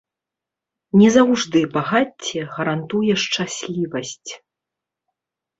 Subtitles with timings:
[1.01, 4.31] Не заўжды багацце гарантуе шчаслівасць.